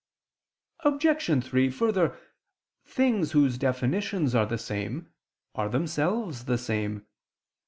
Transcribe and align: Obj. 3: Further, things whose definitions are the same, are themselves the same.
Obj. 0.79 1.43
3: 1.43 1.69
Further, 1.69 2.17
things 2.87 3.33
whose 3.33 3.59
definitions 3.59 4.33
are 4.33 4.47
the 4.47 4.57
same, 4.57 5.13
are 5.53 5.69
themselves 5.69 6.45
the 6.45 6.57
same. 6.57 7.05